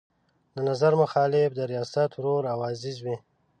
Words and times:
د 0.53 0.55
نظر 0.69 0.93
مخالف 1.03 1.49
د 1.55 1.59
ریاست 1.71 2.09
ورور 2.15 2.43
او 2.53 2.59
عزیز 2.71 2.97
وي. 3.05 3.17